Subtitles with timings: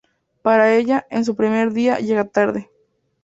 [0.41, 2.71] Pero ella, en su primer día, llega tarde.